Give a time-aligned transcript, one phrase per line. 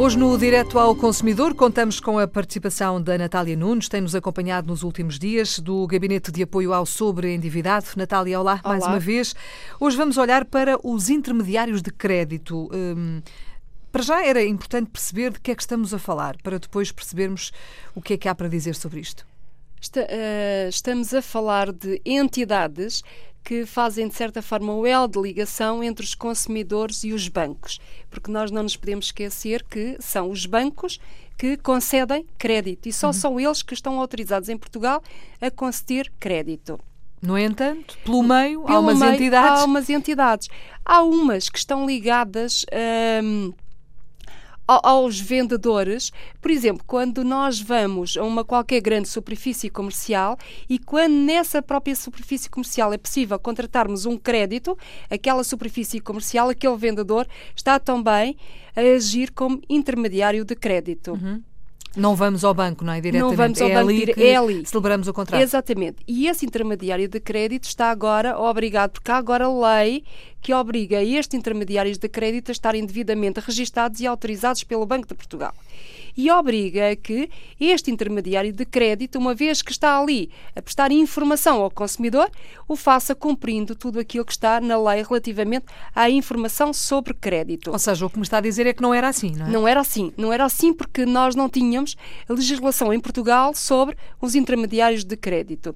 [0.00, 4.82] Hoje no Direto ao Consumidor contamos com a participação da Natália Nunes, tem-nos acompanhado nos
[4.82, 7.84] últimos dias do Gabinete de Apoio ao Sobreendividado.
[7.98, 9.34] Natália, olá, olá, mais uma vez.
[9.78, 12.70] Hoje vamos olhar para os intermediários de crédito.
[12.72, 13.20] Hum,
[13.92, 17.52] para já era importante perceber de que é que estamos a falar, para depois percebermos
[17.94, 19.26] o que é que há para dizer sobre isto.
[19.80, 23.02] Está, uh, estamos a falar de entidades
[23.42, 27.80] que fazem, de certa forma, o elo de ligação entre os consumidores e os bancos.
[28.10, 31.00] Porque nós não nos podemos esquecer que são os bancos
[31.38, 33.12] que concedem crédito e só uhum.
[33.14, 35.02] são eles que estão autorizados em Portugal
[35.40, 36.78] a conceder crédito.
[37.22, 39.60] No entanto, pelo meio, pelo há umas meio, entidades.
[39.60, 40.48] Há umas entidades.
[40.84, 42.64] Há umas que estão ligadas.
[43.22, 43.52] Hum,
[44.82, 46.12] aos vendedores.
[46.40, 50.36] Por exemplo, quando nós vamos a uma qualquer grande superfície comercial
[50.68, 54.76] e quando nessa própria superfície comercial é possível contratarmos um crédito,
[55.10, 58.36] aquela superfície comercial, aquele vendedor está também
[58.76, 61.12] a agir como intermediário de crédito.
[61.12, 61.42] Uhum.
[61.96, 63.00] Não vamos ao banco, não é?
[63.00, 63.30] Diretamente.
[63.30, 64.66] Não vamos ao é banco, ali é ali.
[64.66, 65.42] celebramos o contrato.
[65.42, 65.96] Exatamente.
[66.06, 70.04] E esse intermediário de crédito está agora obrigado, porque há agora lei
[70.40, 75.14] que obriga estes intermediários de crédito a estarem devidamente registados e autorizados pelo Banco de
[75.14, 75.54] Portugal
[76.16, 80.92] e obriga a que este intermediário de crédito, uma vez que está ali a prestar
[80.92, 82.30] informação ao consumidor,
[82.68, 87.70] o faça cumprindo tudo aquilo que está na lei relativamente à informação sobre crédito.
[87.70, 89.50] Ou seja, o que me está a dizer é que não era assim, não é?
[89.50, 90.12] Não era assim.
[90.16, 91.96] Não era assim porque nós não tínhamos
[92.28, 95.74] legislação em Portugal sobre os intermediários de crédito.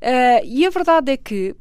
[0.00, 1.56] Uh, e a verdade é que,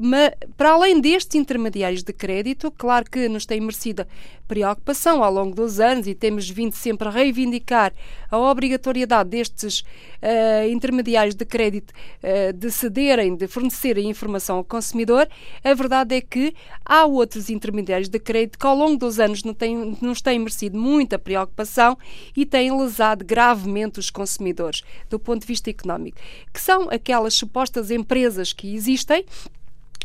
[0.56, 4.06] para além destes intermediários de crédito, claro que nos tem merecido
[4.48, 7.94] preocupação ao longo dos anos e temos vindo sempre a reivindicar
[8.32, 11.92] a obrigatoriedade destes uh, intermediários de crédito
[12.24, 15.28] uh, de cederem, de fornecerem informação ao consumidor,
[15.64, 16.54] a verdade é que
[16.86, 20.78] há outros intermediários de crédito que ao longo dos anos não têm, nos têm merecido
[20.78, 21.98] muita preocupação
[22.36, 26.20] e têm lesado gravemente os consumidores do ponto de vista económico,
[26.54, 29.26] que são aquelas supostas empresas que existem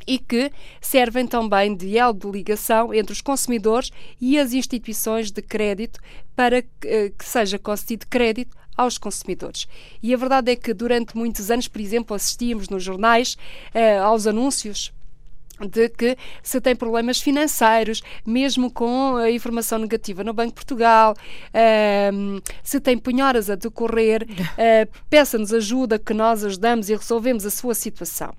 [0.07, 0.51] e que
[0.81, 3.91] servem também de elo de ligação entre os consumidores
[4.21, 6.01] e as instituições de crédito
[6.35, 9.69] para que, eh, que seja concedido crédito aos consumidores.
[10.03, 13.37] E a verdade é que durante muitos anos, por exemplo, assistíamos nos jornais
[13.75, 14.93] eh, aos anúncios
[15.67, 21.15] de que se tem problemas financeiros, mesmo com a informação negativa no Banco de Portugal,
[21.15, 27.51] uh, se tem penhoras a decorrer, uh, peça-nos ajuda que nós ajudamos e resolvemos a
[27.51, 28.35] sua situação.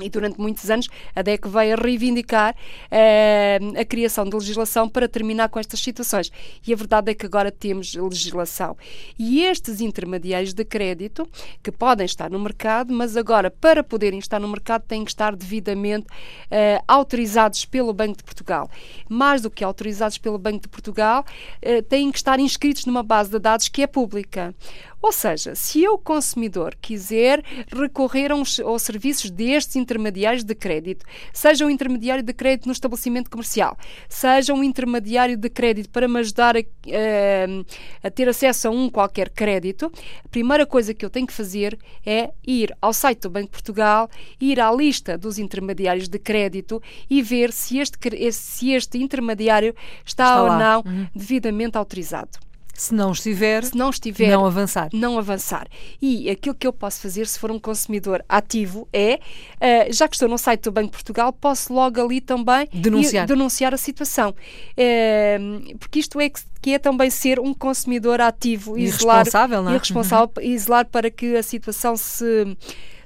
[0.00, 5.48] E durante muitos anos a DEC veio reivindicar uh, a criação de legislação para terminar
[5.48, 6.30] com estas situações.
[6.66, 8.76] E a verdade é que agora temos legislação.
[9.18, 11.28] E estes intermediários de crédito,
[11.62, 15.34] que podem estar no mercado, mas agora, para poderem estar no mercado, têm que estar
[15.34, 18.70] devidamente uh, autorizados pelo Banco de Portugal.
[19.08, 21.24] Mais do que autorizados pelo Banco de Portugal,
[21.64, 24.54] uh, têm que estar inscritos numa base de dados que é pública.
[25.00, 31.64] Ou seja, se eu, consumidor, quiser recorrer aos, aos serviços destes intermediários de crédito, seja
[31.64, 33.76] um intermediário de crédito no estabelecimento comercial,
[34.08, 38.90] seja um intermediário de crédito para me ajudar a, a, a ter acesso a um
[38.90, 39.90] qualquer crédito,
[40.24, 43.52] a primeira coisa que eu tenho que fazer é ir ao site do Banco de
[43.52, 44.10] Portugal,
[44.40, 50.24] ir à lista dos intermediários de crédito e ver se este, se este intermediário está,
[50.24, 50.58] está ou lá.
[50.58, 51.06] não uhum.
[51.14, 52.47] devidamente autorizado.
[52.78, 54.88] Se não estiver, se não estiver, não avançar.
[54.92, 55.66] Não avançar.
[56.00, 59.18] E aquilo que eu posso fazer se for um consumidor ativo é,
[59.56, 63.26] uh, já que estou no site do Banco de Portugal, posso logo ali também denunciar,
[63.26, 64.30] denunciar a situação.
[64.30, 69.72] Uh, porque isto é que, que é também ser um consumidor ativo e responsável, não
[69.72, 69.74] é?
[69.74, 70.42] E responsável, uhum.
[70.44, 72.56] e zelar para que a situação se,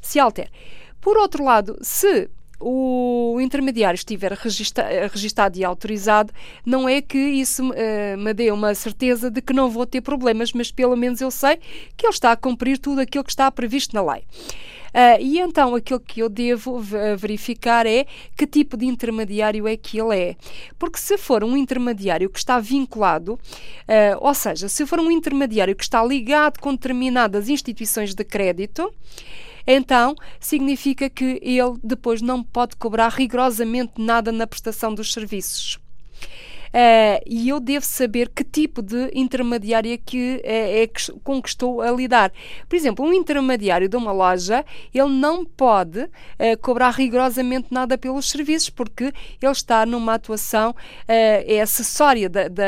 [0.03, 0.51] se altere.
[1.01, 2.29] Por outro lado, se
[2.63, 6.33] o intermediário estiver regista registado e autorizado,
[6.65, 10.53] não é que isso uh, me dê uma certeza de que não vou ter problemas,
[10.53, 11.59] mas pelo menos eu sei
[11.97, 14.25] que ele está a cumprir tudo aquilo que está previsto na lei.
[14.93, 16.79] Uh, e então aquilo que eu devo
[17.17, 20.37] verificar é que tipo de intermediário é que ele é.
[20.79, 25.75] Porque se for um intermediário que está vinculado, uh, ou seja, se for um intermediário
[25.75, 28.93] que está ligado com determinadas instituições de crédito,
[29.67, 35.79] então significa que ele depois não pode cobrar rigorosamente nada na prestação dos serviços.
[36.73, 40.89] Uh, e eu devo saber que tipo de intermediária que é, é
[41.23, 42.33] com que estou a lidar.
[42.67, 44.65] Por exemplo, um intermediário de uma loja,
[44.95, 46.09] ele não pode uh,
[46.63, 50.75] cobrar rigorosamente nada pelos serviços, porque ele está numa atuação,
[51.07, 52.65] é acessória da, da,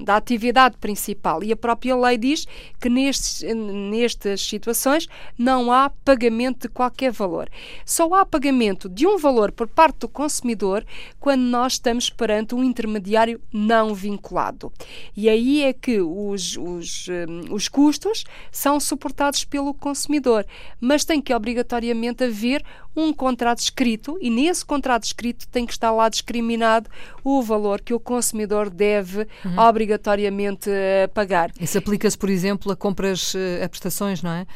[0.00, 1.42] da, atividade principal.
[1.42, 2.46] E a própria lei diz
[2.80, 5.08] que nestes, nestas situações
[5.38, 7.48] não há pagamento de qualquer valor.
[7.86, 10.84] Só há pagamento de um valor por parte do consumidor
[11.18, 14.72] quando nós estamos perante um intermediário intermediário não vinculado.
[15.16, 20.44] E aí é que os, os, um, os custos são suportados pelo consumidor,
[20.80, 22.62] mas tem que obrigatoriamente haver
[22.94, 26.90] um contrato escrito e nesse contrato escrito tem que estar lá discriminado
[27.22, 29.58] o valor que o consumidor deve uhum.
[29.58, 31.52] obrigatoriamente uh, pagar.
[31.60, 34.46] Isso aplica-se, por exemplo, a compras, uh, a prestações, não é?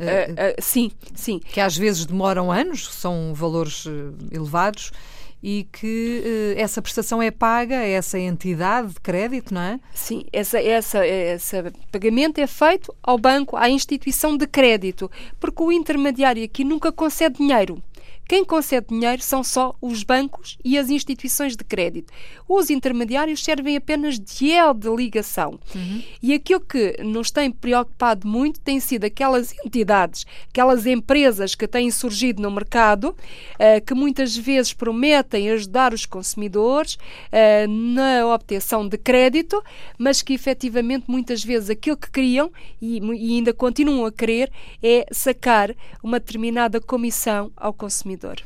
[0.00, 1.38] Uh, sim, sim.
[1.38, 3.84] Que às vezes demoram anos, são valores
[4.32, 4.90] elevados
[5.42, 9.80] e que essa prestação é paga a essa entidade de crédito, não é?
[9.92, 11.56] Sim, essa, essa, esse
[11.90, 15.10] pagamento é feito ao banco, à instituição de crédito,
[15.40, 17.82] porque o intermediário aqui nunca concede dinheiro.
[18.28, 22.12] Quem concede dinheiro são só os bancos e as instituições de crédito.
[22.48, 25.58] Os intermediários servem apenas de elo de ligação.
[25.74, 26.02] Uhum.
[26.22, 31.90] E aquilo que nos tem preocupado muito tem sido aquelas entidades, aquelas empresas que têm
[31.90, 38.96] surgido no mercado, uh, que muitas vezes prometem ajudar os consumidores uh, na obtenção de
[38.96, 39.62] crédito,
[39.98, 44.50] mas que efetivamente muitas vezes aquilo que queriam e, e ainda continuam a querer
[44.82, 48.36] é sacar uma determinada comissão ao consumidor consumidor.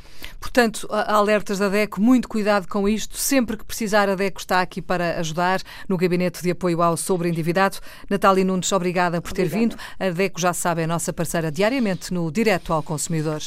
[0.41, 3.17] Portanto, alertas da DECO, muito cuidado com isto.
[3.17, 7.79] Sempre que precisar, a DECO está aqui para ajudar no Gabinete de Apoio ao Sobreendividado.
[8.09, 9.61] Natália Nunes, obrigada por ter obrigada.
[9.61, 9.77] vindo.
[9.99, 13.41] A DECO, já sabe, é a nossa parceira diariamente no Direto ao Consumidor.